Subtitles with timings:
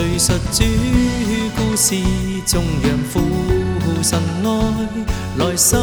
[0.00, 0.62] 叙述主
[1.56, 1.96] 故事，
[2.46, 3.18] 众人苦
[4.00, 4.78] 神爱，
[5.36, 5.76] 内心